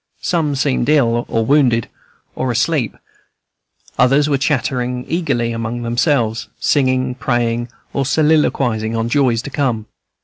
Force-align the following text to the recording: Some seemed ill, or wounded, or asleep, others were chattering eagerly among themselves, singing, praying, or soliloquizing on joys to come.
Some 0.23 0.55
seemed 0.55 0.89
ill, 0.89 1.25
or 1.27 1.45
wounded, 1.45 1.87
or 2.33 2.49
asleep, 2.49 2.97
others 3.99 4.27
were 4.27 4.39
chattering 4.39 5.05
eagerly 5.07 5.51
among 5.51 5.83
themselves, 5.83 6.47
singing, 6.59 7.13
praying, 7.13 7.69
or 7.93 8.03
soliloquizing 8.03 8.95
on 8.95 9.09
joys 9.09 9.43
to 9.43 9.51
come. 9.51 9.85